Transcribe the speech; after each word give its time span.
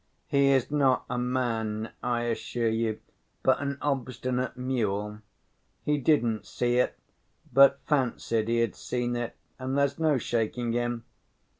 "He 0.25 0.47
is 0.49 0.71
not 0.71 1.05
a 1.11 1.19
man, 1.19 1.91
I 2.01 2.23
assure 2.23 2.67
you, 2.67 2.99
but 3.43 3.59
an 3.61 3.77
obstinate 3.83 4.57
mule. 4.57 5.19
He 5.85 5.99
didn't 5.99 6.47
see 6.47 6.77
it, 6.77 6.97
but 7.53 7.79
fancied 7.85 8.47
he 8.47 8.61
had 8.61 8.75
seen 8.75 9.15
it, 9.15 9.35
and 9.59 9.77
there's 9.77 9.99
no 9.99 10.17
shaking 10.17 10.71
him. 10.73 11.05